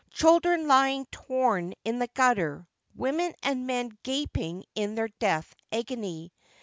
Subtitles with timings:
[0.09, 2.65] Children lying torn in the gutter,
[2.95, 6.33] women and men gaping in their death agony.